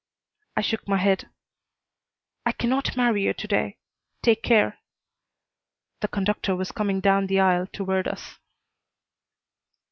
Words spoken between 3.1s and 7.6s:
you today. Take care" The conductor was coming down the